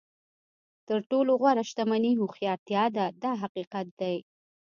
[0.87, 4.15] تر ټولو غوره شتمني هوښیارتیا ده دا حقیقت دی.